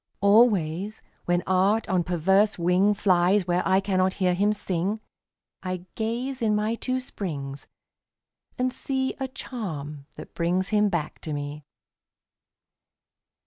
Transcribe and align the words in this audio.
Always, 0.21 1.03
when 1.25 1.43
Art 1.45 1.87
on 1.87 2.03
perverse 2.03 2.57
wing 2.57 2.95
Flies 2.95 3.45
where 3.45 3.61
I 3.67 3.79
cannot 3.79 4.13
hear 4.13 4.33
him 4.33 4.51
sing, 4.51 4.99
I 5.61 5.85
gaze 5.93 6.41
in 6.41 6.55
my 6.55 6.73
two 6.73 6.99
springs 6.99 7.67
and 8.57 8.73
see 8.73 9.13
A 9.19 9.27
charm 9.27 10.07
that 10.15 10.33
brings 10.33 10.69
him 10.69 10.89
back 10.89 11.19
to 11.21 11.33
me. 11.33 11.65